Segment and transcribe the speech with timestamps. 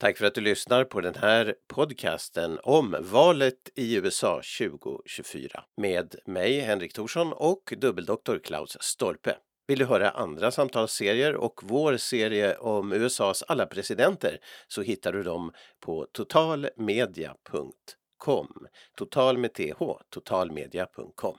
[0.00, 6.14] Tack för att du lyssnar på den här podcasten om valet i USA 2024 med
[6.26, 9.36] mig Henrik Thorsson och dubbeldoktor Klaus Stolpe.
[9.68, 14.38] Vill du höra andra samtalsserier och vår serie om USAs alla presidenter
[14.68, 18.52] så hittar du dem på totalmedia.com.
[18.96, 19.82] Total med th,
[20.14, 21.36] totalmedia.com.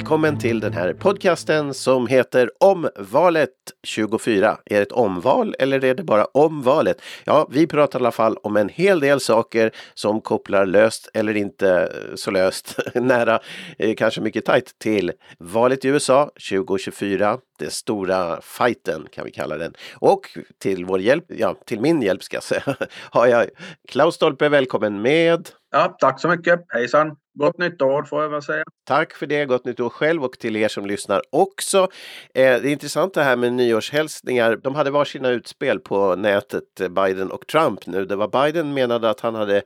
[0.00, 3.50] Välkommen till den här podcasten som heter Omvalet
[3.82, 4.58] 24.
[4.64, 7.02] Är det ett omval eller är det bara omvalet?
[7.24, 11.36] Ja, vi pratar i alla fall om en hel del saker som kopplar löst eller
[11.36, 13.40] inte så löst nära,
[13.78, 17.38] eh, kanske mycket tajt till valet i USA 2024.
[17.58, 19.74] Den stora fighten kan vi kalla den.
[19.94, 20.20] Och
[20.58, 22.62] till vår hjälp, ja till min hjälp ska jag säga,
[23.10, 23.46] har jag
[23.88, 25.48] Klaus Stolpe, välkommen med.
[25.70, 26.64] Ja, tack så mycket.
[26.68, 27.16] Hejsan!
[27.34, 28.64] Gott nytt år får jag väl säga.
[28.84, 31.78] Tack för det, gott nytt år själv och till er som lyssnar också.
[31.78, 31.88] Eh,
[32.34, 34.56] det är intressant det här med nyårshälsningar.
[34.56, 38.04] De hade var sina utspel på nätet, eh, Biden och Trump nu.
[38.04, 39.62] Det var Biden menade att han hade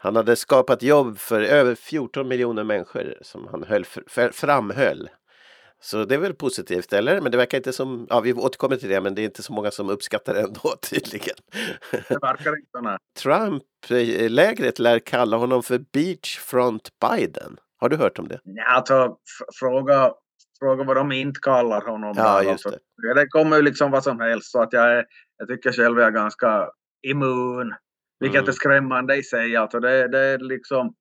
[0.00, 3.84] han hade skapat jobb för över 14 miljoner människor som han höll,
[4.32, 5.08] framhöll.
[5.80, 7.20] Så det är väl positivt, eller?
[7.20, 9.52] Men det verkar inte som, ja vi återkommer till det, men det är inte så
[9.52, 11.36] många som uppskattar det ändå tydligen.
[11.90, 12.98] Det verkar inte, nej.
[13.18, 17.56] Trump-lägret lär kalla honom för Beachfront Biden.
[17.80, 18.40] Har du hört om det?
[18.44, 19.16] Ja, alltså
[19.60, 20.12] fråga,
[20.58, 22.14] fråga vad de inte kallar honom.
[22.16, 23.14] Ja, just alltså, det.
[23.14, 25.04] det kommer ju liksom vad som helst, så att jag, är,
[25.36, 26.68] jag tycker själv jag är ganska
[27.02, 27.74] immun.
[28.20, 28.48] Vilket mm.
[28.48, 29.56] är skrämmande i sig.
[29.56, 30.94] Alltså det, det är liksom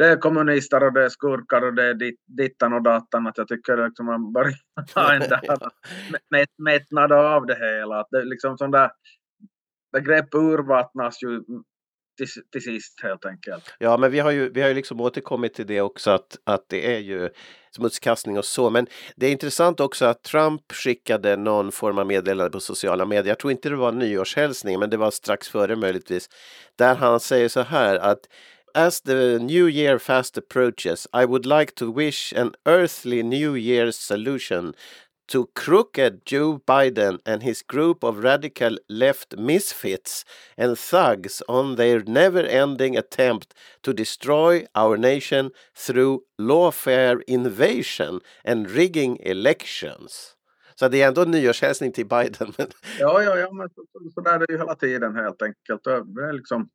[0.00, 3.26] det är kommunister och det är skurkar och det är dittan och datan.
[3.26, 4.54] Att jag tycker liksom man börjar
[4.94, 5.40] ta en där
[6.30, 8.00] mät, mättnad av det hela.
[8.00, 8.90] Att det liksom sån där
[9.92, 11.42] begrepp urvattnas ju
[12.16, 13.74] till, till sist helt enkelt.
[13.78, 16.64] Ja, men vi har ju, vi har ju liksom återkommit till det också att, att
[16.68, 17.28] det är ju
[17.76, 18.70] smutskastning och så.
[18.70, 18.86] Men
[19.16, 23.30] det är intressant också att Trump skickade någon form av meddelande på sociala medier.
[23.30, 26.28] Jag tror inte det var nyårshälsning, men det var strax före möjligtvis.
[26.78, 28.20] Där han säger så här att
[28.74, 33.96] As the new year fast approaches, I would like to wish an earthly new year's
[33.96, 34.74] solution
[35.28, 40.24] to crooked Joe Biden and his group of radical left misfits
[40.56, 48.70] and thugs on their never ending attempt to destroy our nation through lawfare invasion and
[48.70, 50.36] rigging elections.
[50.74, 52.52] Så det är ändå en nyårshälsning till Biden.
[52.98, 55.84] ja, ja, ja, men så, så, så där är det ju hela tiden helt enkelt.
[55.84, 56.68] Det är liksom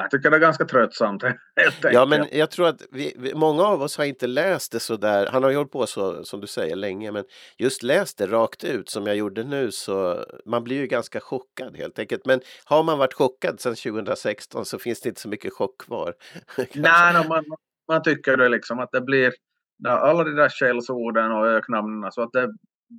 [0.00, 1.22] jag tycker det är ganska tröttsamt.
[1.82, 5.26] Ja, men jag tror att vi, många av oss har inte läst det så där.
[5.26, 7.24] Han har ju hållit på så som du säger länge, men
[7.58, 11.76] just läst det rakt ut som jag gjorde nu så man blir ju ganska chockad
[11.76, 12.26] helt enkelt.
[12.26, 16.14] Men har man varit chockad sedan 2016 så finns det inte så mycket chock kvar.
[16.74, 17.44] Nej, no, man,
[17.88, 19.32] man tycker det liksom att det blir
[19.88, 22.48] alla de där skällsorden och öknamnen så att det,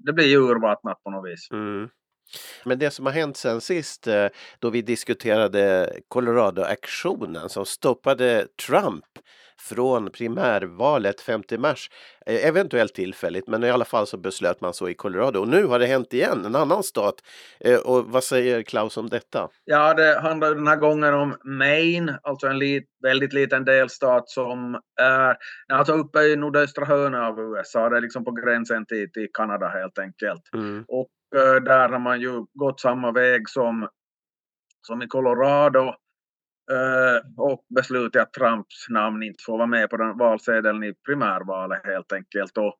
[0.05, 1.51] det blir urvattnat på något vis.
[1.51, 1.89] Mm.
[2.65, 4.27] Men det som har hänt sen sist eh,
[4.59, 9.05] då vi diskuterade Colorado-aktionen som stoppade Trump
[9.59, 11.89] från primärvalet 5 mars.
[12.25, 15.39] Eh, eventuellt tillfälligt, men i alla fall så beslöt man så i Colorado.
[15.39, 17.15] Och nu har det hänt igen, en annan stat.
[17.59, 19.49] Eh, och vad säger Klaus om detta?
[19.65, 24.79] Ja, det handlar den här gången om Maine, alltså en lit, väldigt liten delstat som
[25.01, 25.37] är
[25.73, 27.89] alltså uppe i nordöstra hörnet av USA.
[27.89, 30.53] Det är liksom på gränsen till, till Kanada helt enkelt.
[30.53, 30.85] Mm.
[30.87, 31.07] Och
[31.65, 33.89] där har man ju gått samma väg som,
[34.87, 35.87] som i Colorado
[36.71, 41.85] eh, och beslutat att Trumps namn inte får vara med på den valsedeln i primärvalet
[41.85, 42.57] helt enkelt.
[42.57, 42.75] Och,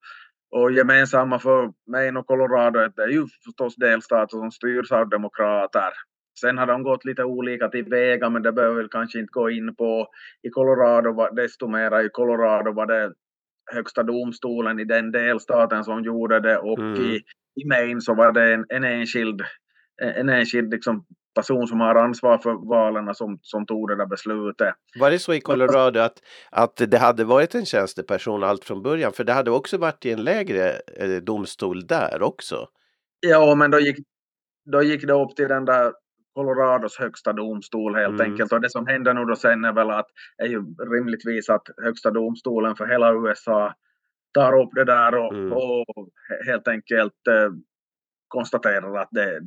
[0.52, 5.94] och gemensamma för Maine och Colorado det är ju förstås delstater som styrs av demokrater.
[6.40, 9.50] Sen har de gått lite olika till väga men det behöver vi kanske inte gå
[9.50, 10.08] in på.
[10.42, 13.14] I Colorado, desto mera i Colorado var det
[13.72, 17.02] högsta domstolen i den delstaten som gjorde det och mm.
[17.02, 17.22] i
[17.62, 19.42] i Maine så var det en, en enskild,
[20.02, 21.06] en enskild liksom
[21.36, 24.74] person som har ansvar för valen som, som tog det där beslutet.
[25.00, 26.22] Var det så i Colorado att,
[26.52, 29.14] att det hade varit en tjänsteperson allt från början?
[29.14, 32.68] För det hade också varit i en lägre eh, domstol där också.
[33.20, 33.98] Ja, men då gick,
[34.72, 35.92] då gick det upp till den där
[36.34, 38.32] Colorados högsta domstol helt mm.
[38.32, 38.54] enkelt.
[38.54, 40.06] Och det som händer nu då sen är väl att
[40.38, 40.64] är ju
[40.96, 43.74] rimligtvis att högsta domstolen för hela USA
[44.34, 45.54] tar upp det där och, mm.
[45.54, 45.86] och
[46.46, 47.52] helt enkelt eh,
[48.28, 49.42] konstaterar att, det,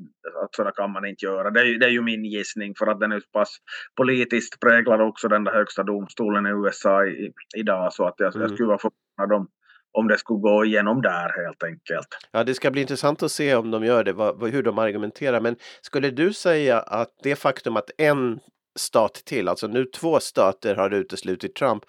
[0.45, 1.51] att så kan man inte göra.
[1.51, 3.57] Det är, det är ju min gissning för att den är så pass
[3.97, 8.43] politiskt präglad också den där högsta domstolen i USA i, idag så att jag, mm.
[8.43, 9.49] jag skulle vara förvånad om,
[9.93, 12.09] om det skulle gå igenom där helt enkelt.
[12.31, 15.41] Ja, det ska bli intressant att se om de gör det, vad, hur de argumenterar.
[15.41, 18.41] Men skulle du säga att det faktum att en
[18.79, 21.83] stat till, alltså nu två stater har uteslutit Trump.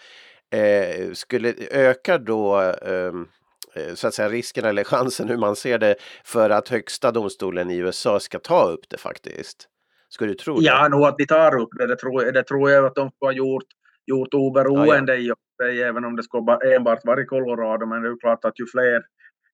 [0.54, 2.56] Eh, skulle öka då
[2.86, 3.28] ehm,
[3.76, 5.96] eh, så att säga risken eller chansen hur man ser det
[6.26, 9.68] för att högsta domstolen i USA ska ta upp det faktiskt?
[10.10, 10.66] Skulle du tro det?
[10.66, 11.88] Ja, nog att de tar upp det.
[11.88, 13.66] Det tror, det tror jag att de har gjort,
[14.06, 15.68] gjort oberoende ja, ja.
[15.68, 17.86] i även om det skulle enbart vara i Colorado.
[17.86, 19.04] Men det är klart att ju fler,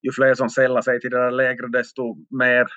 [0.02, 2.68] ju fler som sällar sig till det där lägre desto mer,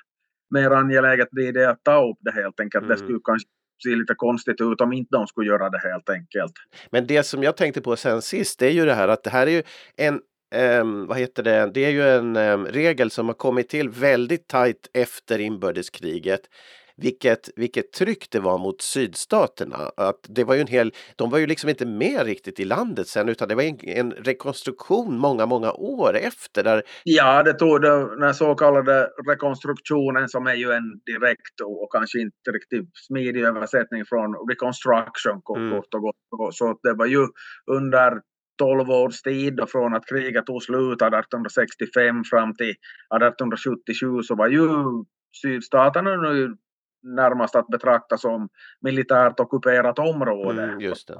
[0.53, 2.83] mer angeläget blir det att ta upp det helt enkelt.
[2.83, 2.95] Mm.
[2.95, 3.49] Det skulle kanske
[3.83, 6.53] se lite konstigt ut om inte de skulle göra det helt enkelt.
[6.89, 9.29] Men det som jag tänkte på sen sist, det är ju det här att det
[9.29, 9.63] här är ju
[9.97, 10.19] en
[10.55, 11.71] Um, vad heter det?
[11.73, 16.41] Det är ju en um, regel som har kommit till väldigt tajt efter inbördeskriget
[16.97, 19.77] vilket, vilket tryck det var mot sydstaterna.
[19.97, 23.07] Att det var ju en hel, de var ju liksom inte med riktigt i landet
[23.07, 26.63] sen utan det var en, en rekonstruktion många, många år efter.
[26.63, 26.83] Där...
[27.03, 32.51] Ja, det tog den så kallade rekonstruktionen som är ju en direkt och kanske inte
[32.51, 35.73] riktigt smidig översättning från reconstruction kort mm.
[35.77, 36.55] och gott.
[36.55, 37.27] Så det var ju
[37.71, 38.21] under
[38.57, 44.47] 12 års tid då, från att kriget tog slut 1865 fram till 1877 så var
[44.47, 44.67] ju
[45.41, 46.55] sydstaterna nu
[47.03, 48.49] närmast att betrakta som
[48.81, 50.63] militärt ockuperat område.
[50.63, 51.19] Mm, just det.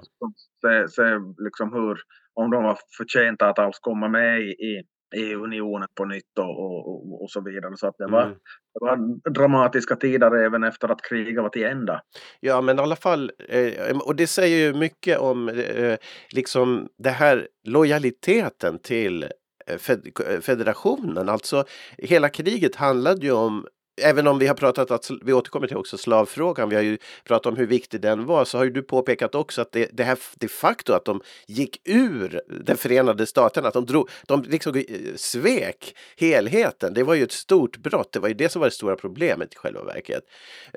[0.61, 1.03] Se, se
[1.37, 1.97] liksom hur,
[2.33, 4.83] om de var förtjänta att alls komma med i, i,
[5.15, 7.77] i unionen på nytt och, och, och, så vidare.
[7.77, 8.37] Så att det, var, mm.
[8.73, 12.01] det var dramatiska tider även efter att kriget var till ända.
[12.39, 15.97] Ja, men i alla fall, eh, och det säger ju mycket om eh,
[16.31, 19.23] liksom det här lojaliteten till
[19.67, 21.29] eh, federationen.
[21.29, 21.63] Alltså
[21.97, 23.65] hela kriget handlade ju om
[24.01, 26.69] Även om vi har pratat att vi återkommer till också slavfrågan.
[26.69, 29.61] Vi har ju pratat om hur viktig den var så har ju du påpekat också
[29.61, 33.85] att det, det här de facto att de gick ur den förenade staterna, att de
[33.85, 34.83] drog, de liksom eh,
[35.15, 36.93] svek helheten.
[36.93, 38.11] Det var ju ett stort brott.
[38.13, 40.23] Det var ju det som var det stora problemet i själva verket.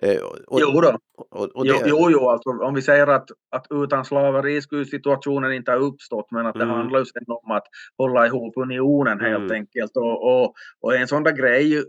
[0.03, 0.99] Eh, och, jo då.
[1.31, 1.71] Och, och det...
[1.71, 5.79] jo, jo, jo alltså, om vi säger att, att utan slaveri skulle situationen inte ha
[5.79, 6.77] uppstått, men att det mm.
[6.77, 7.67] handlar ju om att
[7.99, 9.53] hålla ihop unionen helt mm.
[9.53, 9.97] enkelt.
[9.97, 11.85] Och, och, och en sån där grej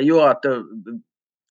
[0.00, 0.44] ju att,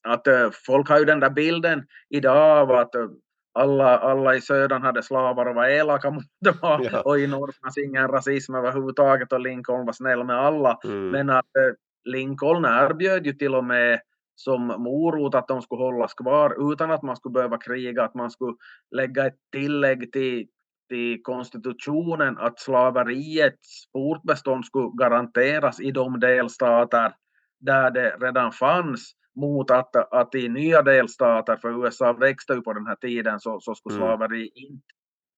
[0.07, 3.07] att eh, folk har ju den där bilden idag av att eh,
[3.53, 7.01] alla, alla i södern hade slavar och var elaka mot dem ja.
[7.01, 10.79] och i norr fanns ingen rasism överhuvudtaget och Lincoln var snäll med alla.
[10.83, 11.09] Mm.
[11.09, 11.75] Men att eh,
[12.11, 13.99] Lincoln erbjöd ju till och med
[14.35, 18.31] som morot att de skulle hållas kvar utan att man skulle behöva kriga, att man
[18.31, 18.55] skulle
[18.95, 20.47] lägga ett tillägg till,
[20.89, 27.13] till konstitutionen att slaveriets fortbestånd skulle garanteras i de delstater
[27.65, 32.73] där det redan fanns mot att, att i nya delstater, för USA växte ju på
[32.73, 34.07] den här tiden, så, så skulle mm.
[34.07, 34.93] slaveri inte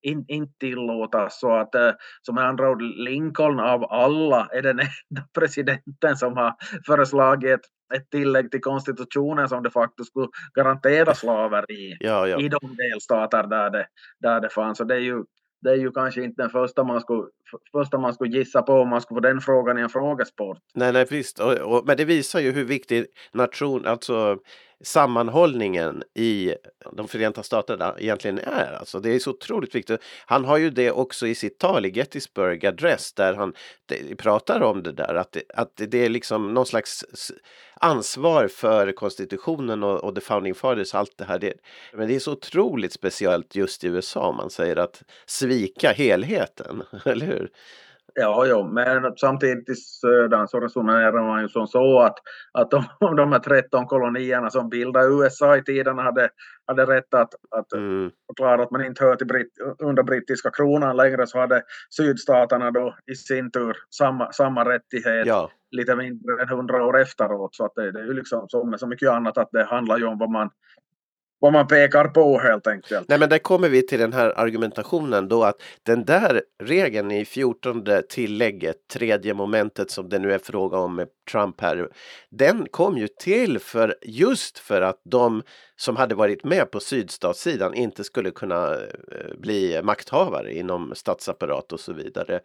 [0.06, 1.39] in, inte tillåtas.
[1.39, 1.92] Så att eh,
[2.22, 4.80] som med andra ord, Lincoln av alla är den
[5.10, 6.54] enda presidenten som har
[6.86, 12.39] föreslagit ett, ett tillägg till konstitutionen som de facto skulle garantera slaveri ja, ja.
[12.39, 13.88] i de delstater där det,
[14.19, 14.80] där det fanns.
[14.80, 15.24] Och det är ju
[15.65, 17.23] det är ju kanske inte den första man skulle,
[17.71, 20.57] första man skulle gissa på om man skulle få den frågan i en frågesport.
[20.75, 21.39] Nej, nej visst.
[21.39, 24.38] Och, och, men det visar ju hur viktig nation, alltså
[24.81, 26.56] sammanhållningen i
[26.92, 28.77] de Förenta Staterna egentligen är.
[28.80, 30.01] Alltså det är så otroligt viktigt.
[30.25, 33.54] Han har ju det också i sitt tal i Gettysburg Address där han
[34.18, 37.06] pratar om det där att det, att det är liksom någon slags
[37.74, 41.39] ansvar för konstitutionen och, och the founding fathers allt det här.
[41.39, 41.54] Det,
[41.94, 46.84] men det är så otroligt speciellt just i USA om man säger att svika helheten,
[47.05, 47.50] eller hur?
[48.17, 52.15] Ja, ja, men samtidigt i södern så resonerar man ju som så att,
[52.51, 56.29] att om de här 13 kolonierna som bildade USA i tiden hade,
[56.67, 58.12] hade rätt att, att mm.
[58.27, 62.95] förklara att man inte hör till Britt, under brittiska kronan längre så hade sydstaterna då
[63.12, 65.51] i sin tur samma, samma rättighet ja.
[65.72, 67.55] lite mindre än hundra år efteråt.
[67.55, 69.98] Så att det, det är ju liksom som med så mycket annat att det handlar
[69.98, 70.50] ju om vad man
[71.46, 73.10] vad man pekar på helt enkelt.
[73.10, 77.25] Nej men där kommer vi till den här argumentationen då att den där regeln i
[77.25, 81.90] 14 tillägget, tredje momentet som det nu är fråga om med Trump här,
[82.30, 85.44] den kom ju till för just för att de
[85.75, 91.80] som hade varit med på sydstatssidan inte skulle kunna eh, bli makthavare inom statsapparat och
[91.80, 92.40] så vidare.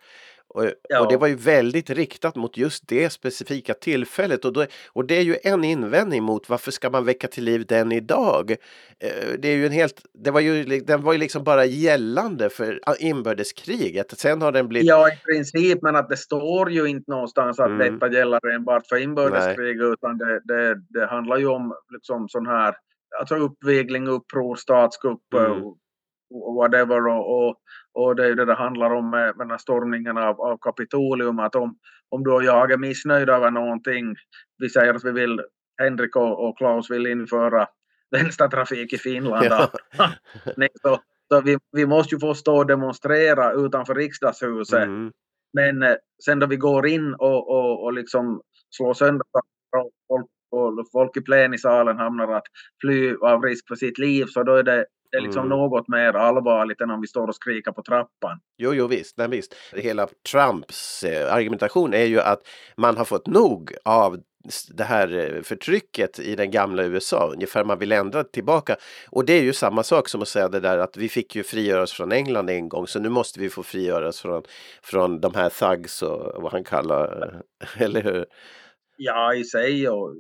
[0.55, 1.01] Och, ja.
[1.01, 5.15] och, det var ju väldigt riktat mot just det specifika tillfället och, då, och det
[5.15, 8.51] är ju en invändning mot varför ska man väcka till liv den idag?
[8.99, 12.51] Eh, det är ju en helt, det var ju, den var ju liksom bara gällande
[12.51, 14.19] för inbördeskriget.
[14.19, 14.89] Sen har den blivit...
[14.89, 17.95] Ja, i princip, men att det står ju inte någonstans att mm.
[17.95, 19.93] detta gäller enbart för inbördeskrig Nej.
[19.93, 22.75] utan det, det, det handlar ju om liksom sån här
[23.21, 25.63] alltså uppvigling, uppror, statskupp mm.
[26.31, 27.07] Whatever.
[27.07, 27.57] Och, och,
[27.93, 31.39] och, det är det det handlar om med, med den stormningen av, av Kapitolium.
[31.39, 34.15] Att om, om du och jag är missnöjda över någonting,
[34.59, 35.41] vi säger att vi vill,
[35.79, 37.67] Henrik och, och Klaus vill införa
[38.11, 39.47] vänstertrafik i Finland.
[39.47, 39.71] Ja.
[40.83, 40.99] Så,
[41.33, 44.83] så vi, vi måste ju få stå och demonstrera utanför riksdagshuset.
[44.83, 45.13] Mm.
[45.53, 45.95] Men eh,
[46.25, 49.27] sen då vi går in och, och, och liksom slår sönder
[50.09, 52.45] folk, och folk i plenisalen hamnar att
[52.81, 55.59] fly av risk för sitt liv så då är det det är liksom mm.
[55.59, 58.41] något mer allvarligt än om vi står och skriker på trappan.
[58.59, 59.55] Jo, jo visst, nej, visst.
[59.73, 62.41] Hela Trumps eh, argumentation är ju att
[62.77, 64.19] man har fått nog av
[64.69, 68.77] det här eh, förtrycket i den gamla USA, ungefär man vill ändra tillbaka.
[69.11, 71.43] Och det är ju samma sak som att säga det där att vi fick ju
[71.43, 74.43] frigöra oss från England en gång så nu måste vi få frigöra oss från,
[74.83, 77.43] från de här thugs och vad han kallar,
[77.79, 78.27] eller hur?
[78.97, 80.15] Ja, i sig och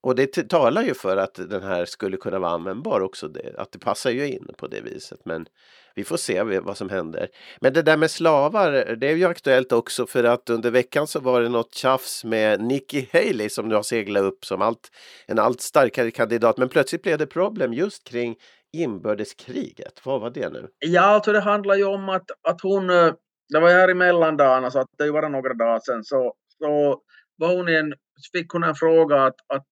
[0.00, 3.72] och det talar ju för att den här skulle kunna vara användbar också, det, att
[3.72, 5.20] det passar ju in på det viset.
[5.24, 5.46] Men
[5.94, 7.28] vi får se vad som händer.
[7.60, 11.20] Men det där med slavar, det är ju aktuellt också för att under veckan så
[11.20, 14.90] var det något tjafs med Nikki Haley som nu har seglat upp som allt,
[15.26, 16.58] en allt starkare kandidat.
[16.58, 18.36] Men plötsligt blev det problem just kring
[18.72, 20.00] inbördeskriget.
[20.04, 20.68] Vad var det nu?
[20.78, 23.12] Ja, alltså det handlar ju om att, att hon, eh,
[23.48, 27.00] det var ju här i mellandagarna så att det var några dagar sedan, så, så
[27.38, 27.94] var hon en
[28.32, 29.66] fick hon en fråga att, att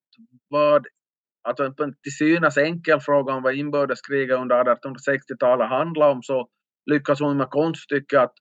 [0.49, 0.87] vad,
[1.49, 6.47] att en till synes enkel fråga om vad inbördeskriget under 1860-talet handlade om så
[6.91, 8.33] lyckas hon med konststycket att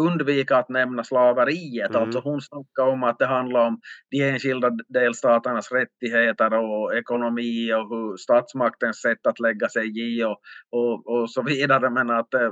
[0.00, 1.90] undvika att nämna slaveriet.
[1.90, 2.02] Mm.
[2.02, 7.88] Alltså hon snackar om att det handlar om de enskilda delstaternas rättigheter och ekonomi och
[7.88, 11.90] hur statsmaktens sätt att lägga sig i och, och, och så vidare.
[11.90, 12.50] Men att eh,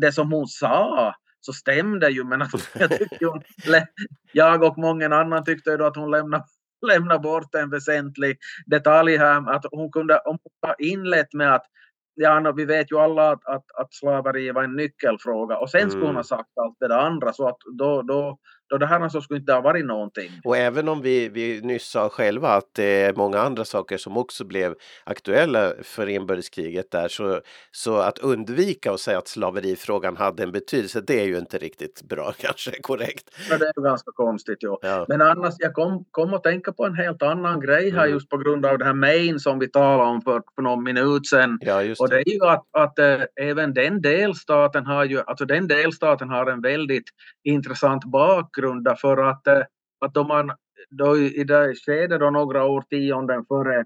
[0.00, 2.50] det som hon sa så stämde ju men att
[3.20, 3.42] jag, hon,
[4.32, 6.44] jag och många annan tyckte då att hon lämnade
[6.86, 9.50] lämna bort en väsentlig detalj här.
[9.50, 11.66] Att hon kunde om hon inlett med att
[12.14, 16.06] ja, vi vet ju alla att, att, att slaveri var en nyckelfråga och sen skulle
[16.06, 16.24] hon ha mm.
[16.24, 18.38] sagt allt det där andra så att då, då,
[18.68, 20.30] då det här så skulle inte ha varit någonting.
[20.44, 24.16] Och även om vi, vi nyss sa själva att det är många andra saker som
[24.16, 30.42] också blev aktuella för inbördeskriget där så, så att undvika att säga att slaverifrågan hade
[30.42, 33.30] en betydelse det är ju inte riktigt bra kanske korrekt.
[33.50, 34.78] Ja, det är ju ganska konstigt ja.
[34.82, 35.04] ja.
[35.08, 38.12] Men annars jag kom, kom att tänka på en helt annan grej här mm.
[38.12, 41.26] just på grund av det här Maine som vi talade om för, för någon minut
[41.26, 41.58] sedan.
[41.60, 45.44] Ja, just och det är ju att, att äh, även den delstaten har ju, alltså
[45.44, 47.04] den delstaten har en väldigt
[47.44, 48.57] intressant bakgrund
[49.00, 49.62] för att, äh,
[50.00, 50.52] att då man
[50.90, 53.84] då i det skedet då några årtionden före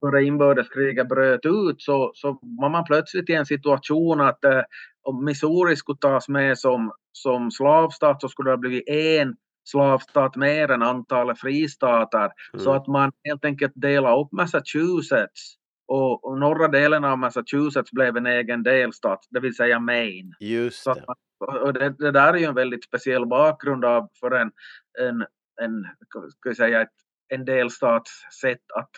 [0.00, 4.62] före inbördeskriget bröt ut så, så var man plötsligt i en situation att äh,
[5.02, 10.36] om Missouri skulle tas med som, som slavstat så skulle det ha blivit en slavstat
[10.36, 12.30] mer än antalet fristater.
[12.52, 12.64] Mm.
[12.64, 15.56] Så att man helt enkelt delade upp Massachusetts
[15.90, 20.32] och, och norra delen av Massachusetts blev en egen delstat, det vill säga Maine.
[20.40, 21.04] Just det.
[21.38, 24.50] Så, och det, det, där är ju en väldigt speciell bakgrund av, för en,
[25.00, 25.26] en,
[25.62, 25.86] en,
[26.30, 26.88] ska jag säga, ett,
[27.28, 28.90] en delstats sätt att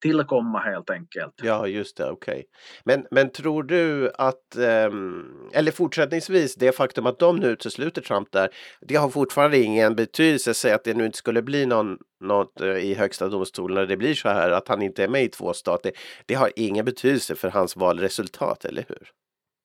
[0.00, 1.34] tillkomma helt enkelt.
[1.42, 2.32] Ja, just det, okej.
[2.32, 2.44] Okay.
[2.84, 4.56] Men, men tror du att,
[4.90, 8.48] um, eller fortsättningsvis, det faktum att de nu utesluter Trump där,
[8.80, 12.76] det har fortfarande ingen betydelse, säg att det nu inte skulle bli någon, något uh,
[12.76, 15.52] i högsta domstolen när det blir så här, att han inte är med i två
[15.52, 15.92] stater,
[16.26, 19.08] det har ingen betydelse för hans valresultat, eller hur?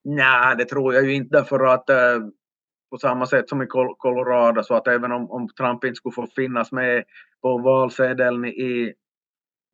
[0.04, 2.28] Nej, det tror jag ju inte för att uh,
[2.92, 6.28] på samma sätt som i Colorado så att även om, om Trump inte skulle få
[6.36, 7.04] finnas med
[7.42, 8.94] på valsedeln i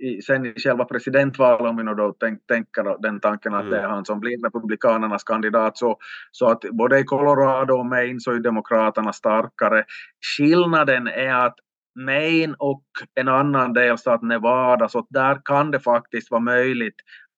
[0.02, 3.72] i, sen i själva presidentvalet, om vi nu då tänk, tänker den tanken att mm.
[3.72, 5.98] det är han som blir republikanernas kandidat, så,
[6.32, 9.84] så att både i Colorado och Maine så är demokraterna starkare.
[10.38, 11.56] Skillnaden är att
[12.06, 12.84] Maine och
[13.16, 16.96] en annan delstat, Nevada, så där kan det faktiskt vara möjligt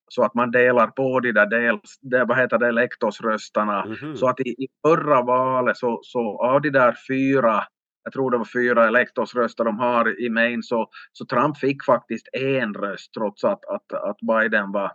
[0.08, 3.84] så att man delar på de där dels, det, vad heter det, elektorsröstarna.
[3.84, 4.16] Mm -hmm.
[4.16, 7.64] Så att i, i förra valet så, så av de där fyra
[8.04, 12.28] jag tror det var fyra elektorsröster de har i Maine, så, så Trump fick faktiskt
[12.34, 14.92] en röst trots att, att, att Biden var,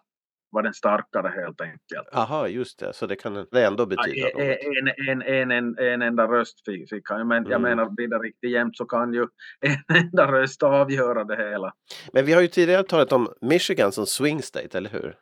[0.50, 2.08] var den starkare helt enkelt.
[2.12, 6.02] Aha, just det, så det kan det ändå betyda ja, en, en, en, en, en
[6.02, 7.50] enda röst fick, fick han, men mm.
[7.50, 9.20] jag menar blir det riktigt jämnt så kan ju
[9.60, 11.72] en enda röst avgöra det hela.
[12.12, 15.14] Men vi har ju tidigare talat om Michigan som swing state, eller hur?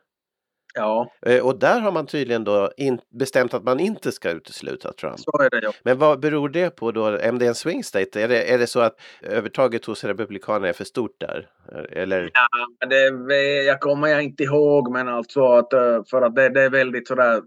[0.73, 1.11] Ja.
[1.25, 2.71] Eh, och där har man tydligen då
[3.19, 5.19] bestämt att man inte ska utesluta Trump.
[5.19, 5.71] Så är det ja.
[5.83, 7.07] Men vad beror det på då?
[7.07, 10.67] Om det är en swing state, är det, är det så att övertaget hos Republikanerna
[10.67, 11.49] är för stort där?
[11.91, 12.31] Eller?
[12.33, 16.61] Ja, det jag kommer jag inte ihåg, men alltså att eh, för att det, det
[16.61, 17.41] är väldigt sådär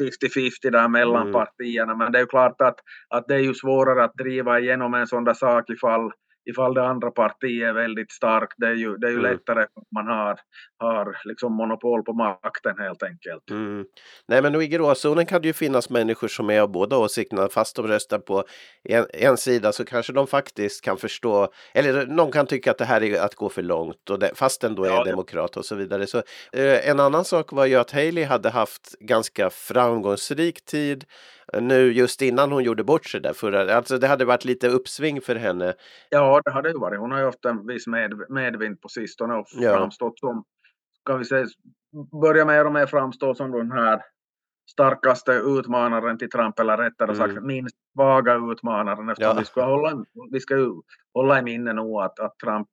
[0.00, 1.32] 50-50 där mellan mm.
[1.32, 1.94] partierna.
[1.94, 2.76] Men det är ju klart att,
[3.08, 6.10] att det är ju svårare att driva igenom en sån där sak ifall
[6.50, 8.54] ifall det andra partiet är väldigt starkt.
[8.56, 9.32] Det är ju, det är ju mm.
[9.32, 10.40] lättare om man har,
[10.78, 13.50] har liksom monopol på makten helt enkelt.
[13.50, 13.84] Mm.
[14.28, 17.76] Nej men i gråzonen kan det ju finnas människor som är av båda åsikterna fast
[17.76, 18.44] de röstar på
[18.84, 22.84] en, en sida så kanske de faktiskt kan förstå eller någon kan tycka att det
[22.84, 25.64] här är att gå för långt och det, fast den då är ja, demokrat och
[25.64, 26.06] så vidare.
[26.06, 26.18] Så,
[26.52, 31.04] eh, en annan sak var ju att Haley hade haft ganska framgångsrik tid
[31.60, 35.20] nu just innan hon gjorde bort sig där förra, alltså det hade varit lite uppsving
[35.20, 35.74] för henne.
[36.10, 37.00] Ja, det hade ju varit.
[37.00, 39.76] Hon har ju haft en viss med, medvind på sistone och ja.
[39.76, 40.44] framstått som,
[41.06, 41.46] kan vi säga,
[42.20, 44.02] börja mer och mer framstå som den här
[44.70, 47.46] starkaste utmanaren till Trump, eller rättare sagt mm.
[47.46, 49.40] minst svaga utmanaren eftersom ja.
[49.40, 50.82] vi ska hålla, vi ska
[51.14, 52.68] hålla i minne nu att, att Trump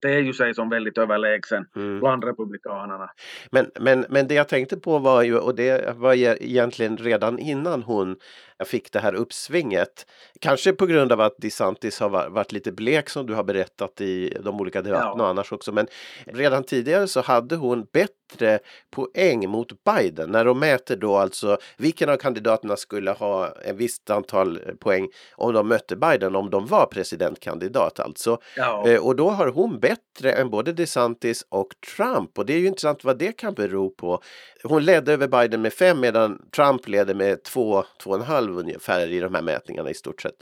[0.00, 2.00] det är ju sig som väldigt överlägsen mm.
[2.00, 3.10] bland republikanerna.
[3.50, 7.82] Men, men, men det jag tänkte på var ju, och det var egentligen redan innan
[7.82, 8.16] hon
[8.64, 10.06] fick det här uppsvinget.
[10.40, 14.36] Kanske på grund av att DeSantis har varit lite blek som du har berättat i
[14.40, 15.22] de olika debatterna ja.
[15.22, 15.72] och annars också.
[15.72, 15.86] Men
[16.26, 18.58] redan tidigare så hade hon bättre
[18.90, 24.10] poäng mot Biden när de mäter då alltså vilken av kandidaterna skulle ha en visst
[24.10, 28.38] antal poäng om de mötte Biden om de var presidentkandidat alltså.
[28.56, 28.88] Ja.
[28.88, 32.66] Eh, och då har hon bättre än både DeSantis och Trump och det är ju
[32.66, 34.22] intressant vad det kan bero på.
[34.64, 38.58] Hon ledde över Biden med fem medan Trump leder med två, två och en halv
[38.58, 40.34] ungefär i de här mätningarna i stort sett.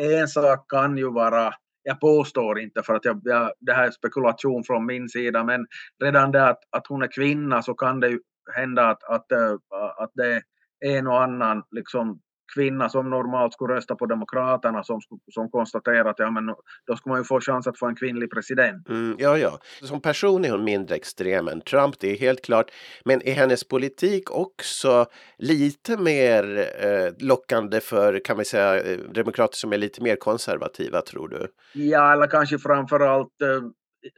[0.00, 1.54] En sak kan ju vara
[1.88, 5.66] jag påstår inte för att jag, jag, det här är spekulation från min sida, men
[6.04, 8.20] redan det att, att hon är kvinna så kan det ju
[8.56, 9.52] hända att, att, eh,
[9.96, 10.42] att det
[10.80, 12.20] är en och annan liksom
[12.54, 15.00] kvinna som normalt skulle rösta på Demokraterna som,
[15.32, 16.46] som konstaterar att ja, men
[16.86, 18.88] då skulle man ju få chans att få en kvinnlig president.
[18.88, 19.58] Mm, ja, ja.
[19.82, 22.70] Som person är hon mindre extrem än Trump, det är helt klart.
[23.04, 25.06] Men är hennes politik också
[25.38, 31.00] lite mer eh, lockande för, kan vi säga, eh, demokrater som är lite mer konservativa,
[31.00, 31.48] tror du?
[31.72, 33.48] Ja, eller kanske framför allt eh,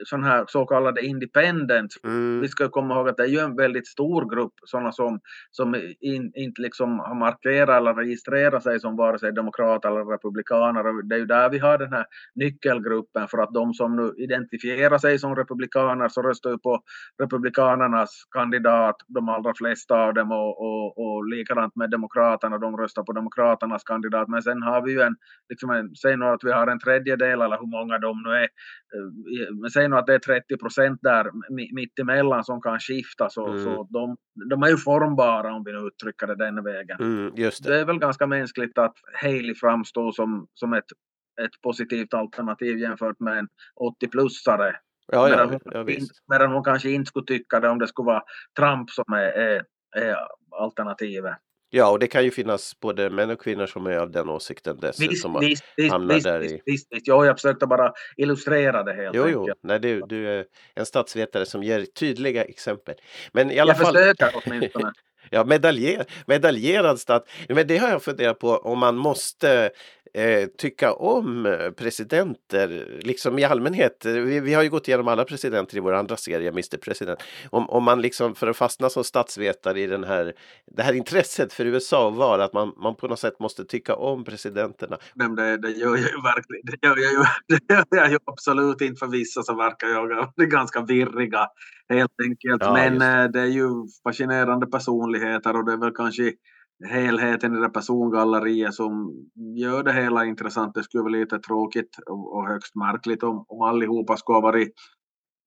[0.05, 1.95] sån här så kallade independent.
[2.05, 2.41] Mm.
[2.41, 5.21] Vi ska komma ihåg att det är ju en väldigt stor grupp sådana som,
[5.51, 11.09] som in, inte liksom har markerat eller registrerat sig som vare sig demokrat eller republikaner.
[11.09, 14.99] Det är ju där vi har den här nyckelgruppen för att de som nu identifierar
[14.99, 16.83] sig som republikaner så röstar ju på
[17.23, 23.03] republikanernas kandidat, de allra flesta av dem och, och, och likadant med demokraterna, de röstar
[23.03, 24.29] på demokraternas kandidat.
[24.29, 25.17] Men sen har vi ju en,
[25.49, 28.43] liksom en säg nu att vi har en tredjedel eller hur många de nu är
[28.43, 31.31] eh, säg nu att det är 30 procent där
[31.75, 33.65] mittemellan som kan skifta så, mm.
[33.65, 34.17] så de,
[34.51, 36.97] de är ju formbara om vi nu uttrycker det den vägen.
[37.01, 37.63] Mm, det.
[37.63, 37.81] det.
[37.81, 40.85] är väl ganska mänskligt att Haley framstår som, som ett,
[41.45, 43.49] ett positivt alternativ jämfört med en
[44.03, 44.75] 80-plussare.
[45.13, 45.85] Ja, ja, medan, hon, ja,
[46.31, 48.23] medan hon kanske inte skulle tycka det om det skulle vara
[48.59, 49.63] Trump som är, är,
[49.97, 50.17] är
[50.51, 51.37] alternativet.
[51.73, 54.79] Ja, och det kan ju finnas både män och kvinnor som är av den åsikten
[54.81, 55.41] dessutom.
[55.41, 56.63] Visst, visst, visst, där visst, i...
[56.67, 57.07] visst, visst.
[57.07, 59.47] Jo, jag försökte bara illustrera det helt jo, enkelt.
[59.47, 62.95] Jo, nej, du, du är en statsvetare som ger tydliga exempel.
[63.33, 63.95] Men i alla jag fall...
[63.95, 64.93] försöker åtminstone.
[65.31, 67.29] ja, medaljer, medaljerad stat.
[67.49, 69.71] Men det har jag funderat på om man måste
[70.15, 74.05] eh, tycka om presidenter, liksom i allmänhet.
[74.05, 77.23] Vi, vi, har ju gått igenom alla presidenter i vår andra serie, Mr President.
[77.51, 80.33] Om, om man liksom, för att fastna som statsvetare i den här,
[80.77, 84.25] det här intresset för USA val, att man, man på något sätt måste tycka om
[84.25, 84.99] presidenterna.
[85.15, 86.63] Men det, det gör jag ju verkligen.
[86.65, 90.35] Det gör jag ju, det gör jag ju absolut inte för vissa så verkar jag
[90.51, 91.47] ganska virriga
[91.89, 92.63] helt enkelt.
[92.63, 93.07] Ja, Men det.
[93.07, 93.69] Eh, det är ju
[94.03, 94.67] fascinerande
[95.11, 96.33] personligheter och det är väl kanske
[96.89, 99.13] helheten i det persongalleriet som
[99.57, 100.75] gör det hela intressant.
[100.75, 104.73] Det skulle vara lite tråkigt och högst märkligt om, om allihopa skulle ha varit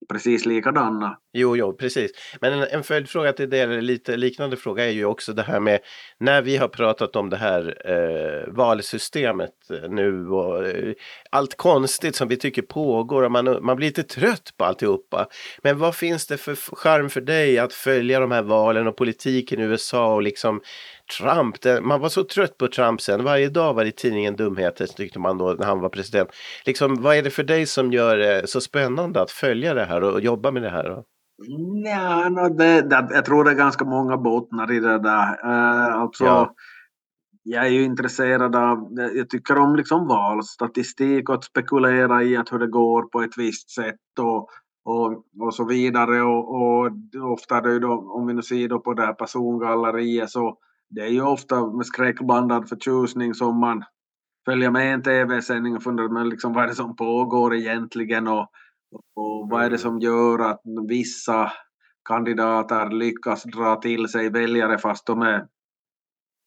[0.10, 1.18] precis likadana.
[1.34, 2.12] Jo, jo, precis.
[2.42, 5.60] Men en, en följdfråga till det, eller lite liknande fråga, är ju också det här
[5.60, 5.80] med
[6.20, 10.94] när vi har pratat om det här eh, valsystemet eh, nu och eh,
[11.30, 15.28] allt konstigt som vi tycker pågår och man, man blir lite trött på alltihopa.
[15.64, 19.60] Men vad finns det för charm för dig att följa de här valen och politiken
[19.60, 20.62] i USA och liksom
[21.18, 23.24] Trump, det, man var så trött på Trump sen.
[23.24, 26.30] Varje dag var det i tidningen dumheter tyckte man då när han var president.
[26.66, 30.04] Liksom, vad är det för dig som gör det så spännande att följa det här
[30.04, 30.84] och jobba med det här?
[30.84, 31.04] Då?
[31.86, 35.46] Ja, no, det, det, jag tror det är ganska många bottnar i det där.
[35.46, 36.54] Uh, alltså, ja.
[37.46, 42.54] Jag är ju intresserad av, jag tycker om liksom valstatistik och att spekulera i att
[42.54, 44.50] hur det går på ett visst sätt och,
[44.86, 46.22] och, och så vidare.
[46.22, 46.92] Och, och
[47.34, 50.58] ofta är det ju då, om vi nu ser då på det här persongalleriet så
[50.96, 53.84] det är ju ofta med skräckblandad förtjusning som man
[54.46, 58.50] följer med en tv-sändning och funderar men liksom, vad är det som pågår egentligen och,
[59.16, 61.52] och vad är det som gör att vissa
[62.10, 65.48] kandidater lyckas dra till sig väljare fast de är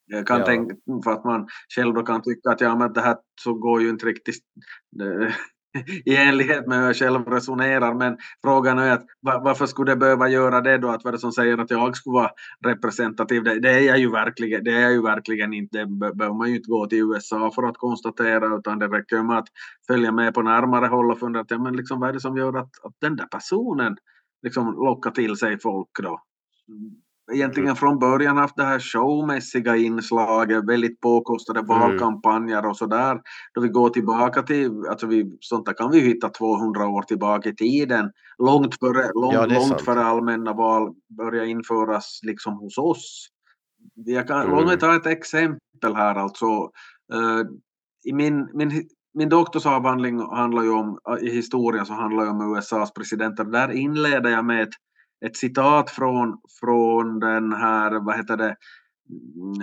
[0.07, 0.47] jag kan ja.
[0.47, 3.83] tänka för att man själv då kan tycka att ja, men det här så går
[3.83, 4.45] ju inte riktigt.
[4.93, 5.35] Det,
[6.05, 7.95] i enlighet med hur jag själv resonerar.
[7.95, 10.89] Men frågan är att varför skulle det behöva göra det då?
[10.89, 12.31] Att vad är det som säger att jag skulle vara
[12.65, 13.45] representativ?
[13.45, 15.79] Det, det, är jag ju verkligen, det är jag ju verkligen inte.
[15.79, 19.39] Det behöver man ju inte gå till USA för att konstatera utan det räcker med
[19.39, 19.49] att
[19.87, 22.59] följa med på närmare håll och fundera ja, men liksom, vad är det som gör
[22.59, 23.97] att, att den där personen
[24.43, 26.23] liksom lockar till sig folk då?
[27.33, 27.77] Egentligen mm.
[27.77, 31.69] från början haft det här showmässiga inslaget, väldigt påkostade mm.
[31.69, 33.21] valkampanjer och sådär.
[33.55, 37.49] Då vi går tillbaka till, alltså vi, sånt där kan vi hitta 200 år tillbaka
[37.49, 38.11] i tiden.
[38.39, 43.29] Långt före, långt, ja, långt före allmänna val började införas liksom hos oss.
[43.95, 44.57] Jag kan, mm.
[44.57, 46.47] Låt mig ta ett exempel här alltså.
[47.15, 47.43] Uh,
[48.05, 52.93] i min, min, min doktorsavhandling handlar ju om, i historien så handlar ju om USAs
[52.93, 53.45] presidenter.
[53.45, 54.75] Där inleder jag med ett
[55.27, 58.57] ett citat från, från den här, vad heter det,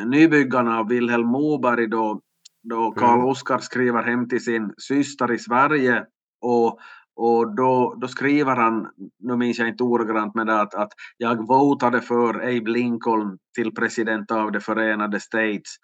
[0.06, 2.22] nybyggarna av Vilhelm Moberg då,
[2.64, 3.26] då Karl mm.
[3.26, 6.06] Oskar skriver hem till sin syster i Sverige
[6.42, 6.80] och,
[7.16, 8.88] och då, då skriver han,
[9.20, 14.32] nu minns jag inte ordagrant, men att, att jag votade för Abe Lincoln till president
[14.32, 15.76] av de förenade States.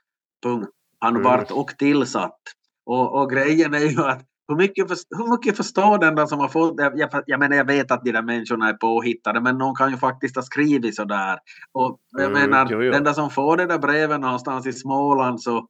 [0.43, 0.69] Punkt.
[0.99, 1.23] Han mm.
[1.23, 2.39] vart och tillsatt.
[2.85, 6.47] Och, och grejen är ju att hur mycket, hur mycket förstår den där som har
[6.47, 9.91] fått jag, jag menar jag vet att de där människorna är påhittade men någon kan
[9.91, 11.39] ju faktiskt ha skrivit sådär.
[11.71, 12.91] Och jag mm, menar jo, jo.
[12.91, 15.67] den där som får det där brevet någonstans i Småland så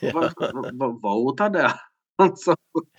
[0.00, 0.30] ja.
[1.02, 1.72] votade
[2.18, 2.54] alltså,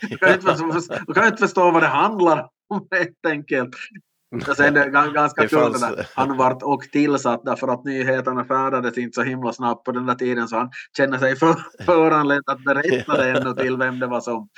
[0.10, 0.20] jag.
[0.20, 3.76] kan inte, jag kan inte förstå vad det handlar om helt enkelt.
[4.50, 6.12] Och sen det ganska det kul fanns...
[6.16, 10.16] han vart och tillsatt därför att nyheterna färdades inte så himla snabbt på den där
[10.16, 14.22] tiden så han känner sig för, föranledd att berätta det ännu till vem det var
[14.22, 14.50] som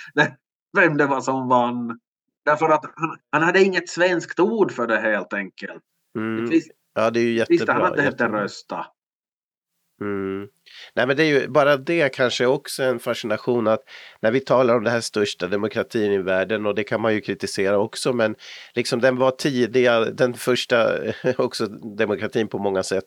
[0.73, 1.99] vem det var som vann.
[2.45, 5.84] Därför att han, han hade inget svenskt ord för det helt enkelt.
[6.17, 6.49] Mm.
[6.49, 7.53] Visst, ja, det är ju jättebra.
[7.53, 8.86] Visste han att det hette rösta.
[10.01, 10.47] Mm.
[10.95, 13.84] Nej men det är ju bara det kanske också en fascination att
[14.19, 17.21] när vi talar om det här största demokratin i världen och det kan man ju
[17.21, 18.36] kritisera också men
[18.73, 20.97] liksom den var tidiga, den första
[21.38, 21.65] också
[21.97, 23.06] demokratin på många sätt.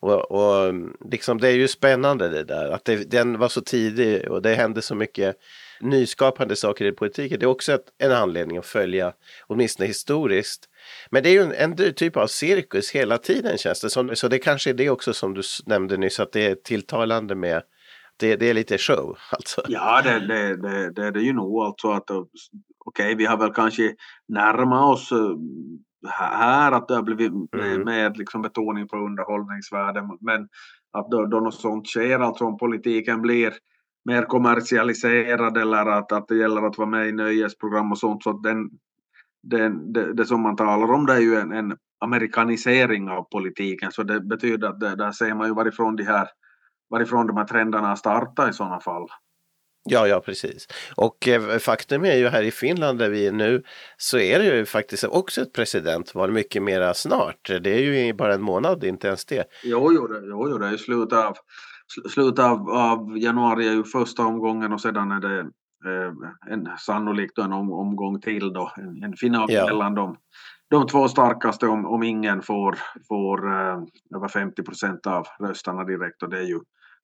[0.00, 0.74] Och, och
[1.10, 4.54] liksom det är ju spännande det där att det, den var så tidig och det
[4.54, 5.36] hände så mycket
[5.80, 7.38] nyskapande saker i politiken.
[7.38, 9.12] Det är också ett, en anledning att följa,
[9.46, 10.68] åtminstone historiskt.
[11.10, 14.16] Men det är ju en, en typ av cirkus hela tiden känns det som.
[14.16, 17.62] Så det kanske är det också som du nämnde nyss, att det är tilltalande med
[18.16, 19.62] det, det är lite show alltså.
[19.68, 22.28] Ja, det, det, det, det är det ju nog alltså att okej,
[22.86, 23.94] okay, vi har väl kanske
[24.28, 25.36] närmat oss eh,
[26.08, 27.82] här att det har blivit mm.
[27.82, 30.48] med liksom betoning på underhållningsvärde men
[30.92, 33.52] att då, då något sånt sker, alltså om politiken blir
[34.06, 38.22] mer kommersialiserad eller att, att det gäller att vara med i nöjesprogram och sånt.
[38.22, 38.70] Så den,
[39.42, 43.92] den, det, det som man talar om det är ju en, en amerikanisering av politiken
[43.92, 46.28] så det betyder att det, där ser man ju varifrån de här,
[46.90, 49.06] varifrån de här trenderna startar i sådana fall.
[49.88, 50.66] Ja, ja precis.
[50.96, 53.62] Och eh, faktum är ju här i Finland där vi är nu
[53.96, 57.50] så är det ju faktiskt också ett presidentval mycket mera snart.
[57.60, 59.44] Det är ju bara en månad, inte ens det.
[59.64, 61.36] Jo, jo, det, jo, jo, det är i slutet av
[62.10, 66.12] slutet av, av januari är ju första omgången och sedan är det eh,
[66.52, 69.66] en, sannolikt en om, omgång till då, en, en final ja.
[69.66, 70.16] mellan de,
[70.70, 73.78] de två starkaste om, om ingen får, får eh,
[74.16, 76.60] över 50 procent av rösterna direkt och det är ju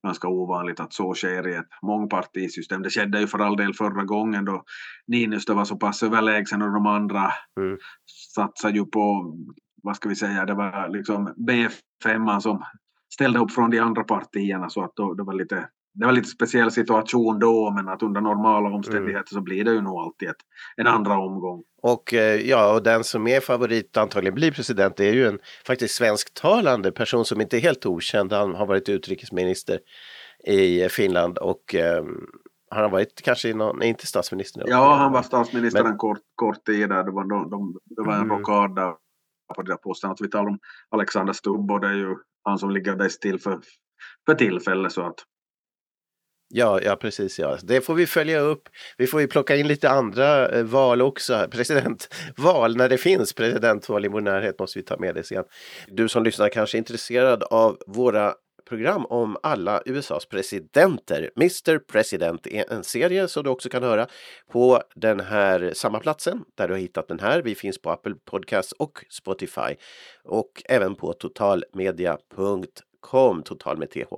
[0.07, 2.83] ganska ovanligt att så sker i ett mångpartisystem.
[2.83, 4.65] Det skedde ju för all del förra gången då
[5.07, 7.79] Niinistö var så pass överlägsen och de andra mm.
[8.35, 9.35] satsade ju på,
[9.83, 12.65] vad ska vi säga, det var liksom B5 som
[13.15, 16.29] ställde upp från de andra partierna så att då, det var lite det var lite
[16.29, 19.27] speciell situation då, men att under normala omständigheter mm.
[19.27, 20.37] så blir det ju nog alltid ett,
[20.77, 21.63] en andra omgång.
[21.83, 25.39] Och eh, ja, och den som är favorit antagligen blir president det är ju en
[25.67, 28.33] faktiskt svensktalande person som inte är helt okänd.
[28.33, 29.79] Han har varit utrikesminister
[30.47, 31.75] i Finland och
[32.71, 34.65] han har varit kanske i någon, inte statsminister.
[34.67, 35.93] Ja, han var statsminister men...
[35.93, 37.05] en kort, kort tid där.
[37.05, 38.39] Det var, de, de, det var en mm.
[38.39, 38.93] rockad där
[39.55, 40.21] på det där påståendet.
[40.21, 40.59] Vi talar om
[40.91, 43.61] Alexander Stubb och det är ju han som ligger bäst till för,
[44.27, 44.93] för tillfället.
[44.93, 45.17] Så att...
[46.55, 47.39] Ja, ja, precis.
[47.39, 47.59] Ja.
[47.63, 48.69] Det får vi följa upp.
[48.99, 51.49] Vi får ju plocka in lite andra eh, val också.
[51.51, 55.45] Presidentval, när det finns presidentval i vår närhet måste vi ta med det sen.
[55.89, 58.35] Du som lyssnar kanske är intresserad av våra
[58.73, 61.31] program om alla USAs presidenter.
[61.37, 64.07] Mr President är en serie som du också kan höra
[64.53, 67.43] på den här samma platsen där du har hittat den här.
[67.43, 69.77] Vi finns på Apple Podcasts och Spotify
[70.25, 74.13] och även på totalmedia.com total med th.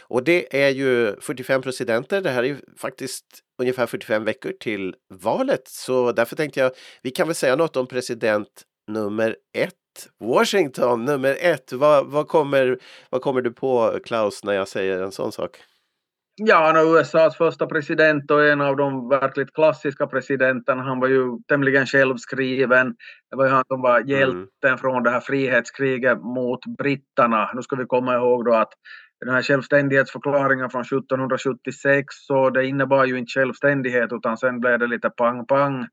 [0.00, 2.20] Och det är ju 45 presidenter.
[2.20, 3.26] Det här är ju faktiskt
[3.58, 7.86] ungefär 45 veckor till valet, så därför tänkte jag vi kan väl säga något om
[7.86, 9.74] president nummer ett
[10.20, 11.72] Washington nummer ett.
[11.72, 12.78] Vad, vad, kommer,
[13.10, 15.50] vad kommer du på Klaus när jag säger en sån sak?
[16.38, 20.82] Ja, no, USAs första president och en av de verkligt klassiska presidenterna.
[20.82, 22.94] Han var ju tämligen självskriven.
[23.30, 24.08] Det var ju han som var mm.
[24.08, 24.78] hjälten mm.
[24.78, 27.50] från det här frihetskriget mot britterna.
[27.54, 28.72] Nu ska vi komma ihåg då att
[29.26, 34.86] den här självständighetsförklaringen från 1776 så det innebar ju inte självständighet utan sen blev det
[34.86, 35.86] lite pang-pang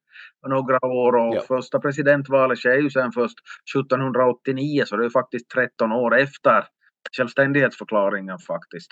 [0.48, 1.42] några år och ja.
[1.48, 3.38] första presidentvalet sker ju sen först
[3.76, 6.66] 1789 så det är faktiskt 13 år efter
[7.18, 8.92] självständighetsförklaringen faktiskt.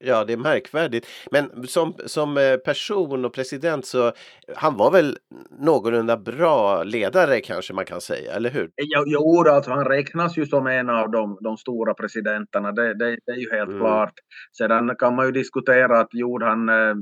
[0.00, 1.06] Ja, det är märkvärdigt.
[1.30, 4.12] Men som, som eh, person och president så
[4.56, 5.18] han var väl
[5.58, 8.70] någorlunda bra ledare kanske man kan säga, eller hur?
[8.76, 13.18] Jo, jo alltså, han räknas ju som en av de, de stora presidenterna, det, det,
[13.26, 13.80] det är ju helt mm.
[13.80, 14.12] klart.
[14.58, 16.94] Sedan kan man ju diskutera att gjorde han eh,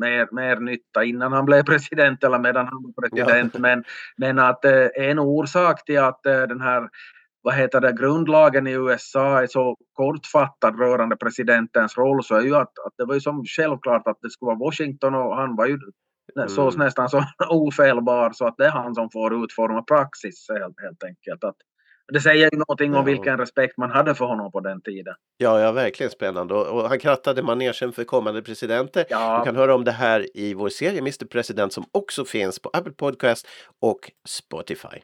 [0.00, 3.54] mer, mer nytta innan han blev president eller medan han var president.
[3.54, 3.60] Ja.
[3.60, 3.84] Men,
[4.16, 6.88] men att eh, en orsak till att eh, den här
[7.42, 12.54] vad heter det, grundlagen i USA är så kortfattad rörande presidentens roll så är ju
[12.54, 15.66] att, att det var ju som självklart att det skulle vara Washington och han var
[15.66, 15.78] ju
[16.36, 16.48] mm.
[16.48, 21.04] så nästan så ofelbar så att det är han som får utforma praxis helt, helt
[21.04, 21.44] enkelt.
[21.44, 21.56] Att,
[22.12, 25.14] det säger ju någonting om vilken respekt man hade för honom på den tiden.
[25.36, 26.54] Ja, ja verkligen spännande.
[26.54, 29.04] Och, och han krattade manegen för kommande presidenter.
[29.08, 29.38] Ja.
[29.38, 32.70] Du kan höra om det här i vår serie Mr President som också finns på
[32.72, 33.46] Apple Podcast
[33.80, 34.98] och Spotify.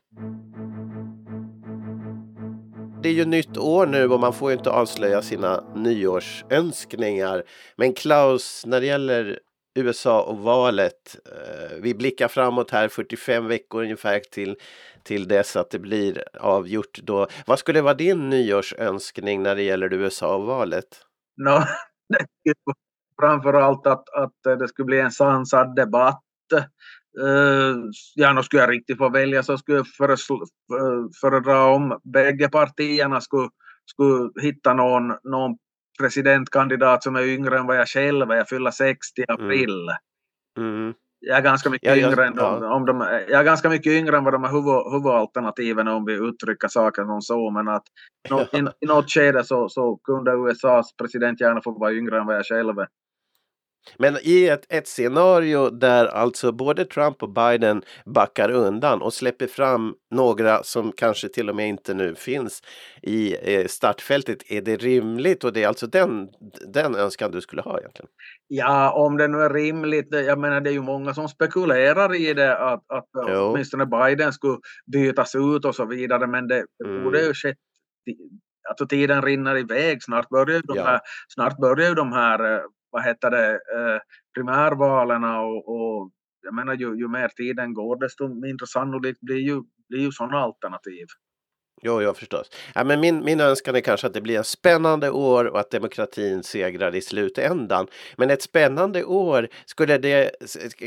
[3.03, 7.43] Det är ju nytt år nu och man får ju inte avslöja sina nyårsönskningar.
[7.77, 9.39] Men Klaus, när det gäller
[9.75, 11.17] USA och valet.
[11.27, 14.57] Eh, vi blickar framåt här 45 veckor ungefär till,
[15.03, 16.99] till dess att det blir avgjort.
[17.03, 17.27] Då.
[17.47, 21.03] Vad skulle vara din nyårsönskning när det gäller USA och valet?
[21.37, 21.63] No,
[23.21, 26.23] framförallt att, att det skulle bli en sansad debatt
[28.15, 29.87] ja, nu skulle jag riktigt få välja så skulle jag
[31.21, 33.49] föredra om bägge partierna skulle,
[33.87, 35.57] skulle hitta någon, någon
[35.99, 38.37] presidentkandidat som är yngre än vad jag själv är.
[38.37, 39.47] Jag fyller 60 i mm.
[39.47, 39.89] april.
[40.59, 40.75] Mm.
[40.75, 40.95] Mm.
[41.21, 42.75] Jag är ganska mycket ja, jag, yngre än de, ja.
[42.75, 46.13] om de, jag är ganska mycket yngre än vad de är huvud, huvudalternativen om vi
[46.13, 47.51] uttrycker saken som så.
[47.51, 47.83] Men att
[48.53, 52.37] i, i något skede så, så kunde USAs president gärna få vara yngre än vad
[52.37, 52.89] jag själv är.
[53.97, 59.47] Men i ett, ett scenario där alltså både Trump och Biden backar undan och släpper
[59.47, 62.63] fram några som kanske till och med inte nu finns
[63.03, 64.51] i eh, startfältet.
[64.51, 65.45] Är det rimligt?
[65.45, 66.29] Och det är alltså den,
[66.73, 68.09] den önskan du skulle ha egentligen?
[68.49, 70.09] Ja, om det nu är rimligt.
[70.11, 74.59] Jag menar, det är ju många som spekulerar i det att, att åtminstone Biden skulle
[74.93, 76.27] bytas ut och så vidare.
[76.27, 77.05] Men det mm.
[77.05, 77.57] borde ju skett
[78.69, 80.03] Alltså tiden rinner iväg.
[80.03, 84.01] Snart börjar de här, snart börjar de här eh, vad heter det, eh,
[84.35, 86.11] primärvalen och, och
[86.43, 90.39] jag menar ju, ju mer tiden går desto mindre sannolikt blir ju, blir ju sådana
[90.39, 91.07] alternativ.
[91.83, 92.51] Jo, jag förstås.
[92.75, 95.71] Ja, men min, min önskan är kanske att det blir ett spännande år och att
[95.71, 97.87] demokratin segrar i slutändan.
[98.17, 100.31] Men ett spännande år, skulle det,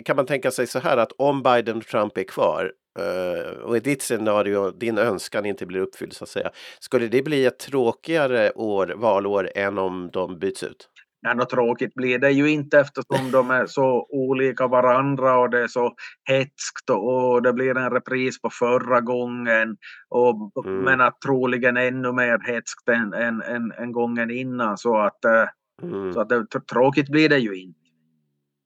[0.05, 3.77] kan man tänka sig så här att om Biden och Trump är kvar uh, och
[3.77, 6.51] i ditt scenario, din önskan inte blir uppfylld så att säga.
[6.79, 10.89] Skulle det bli ett tråkigare år, valår än om de byts ut?
[11.23, 15.59] Nej, något tråkigt blir det ju inte eftersom de är så olika varandra och det
[15.59, 15.93] är så
[16.29, 19.77] hetskt och det blir en repris på förra gången.
[20.09, 20.83] Och, mm.
[20.83, 25.45] Men att troligen ännu mer hetskt än, än, än, än gången innan så att, eh,
[25.83, 26.13] mm.
[26.13, 27.79] så att det, tråkigt blir det ju inte.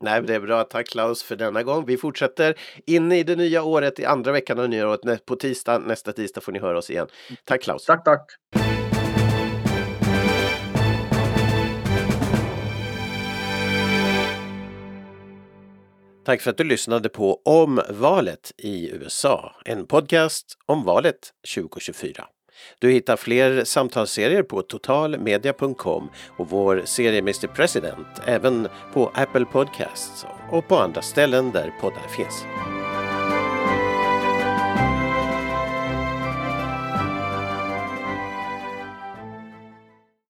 [0.04, 0.63] Nej, det är bra.
[0.63, 1.86] Tack Klaus för denna gång.
[1.86, 5.26] Vi fortsätter inne i det nya året i andra veckan av nya året.
[5.26, 7.08] På tisdag, nästa tisdag får ni höra oss igen.
[7.44, 7.86] Tack Klaus!
[7.86, 8.22] Tack, tack!
[16.26, 21.16] Tack för att du lyssnade på Om valet i USA, en podcast om valet
[21.56, 22.26] 2024.
[22.80, 30.26] Du hittar fler samtalsserier på totalmedia.com och vår serie Mr President även på Apple Podcasts
[30.52, 32.46] och på andra ställen där poddar finns.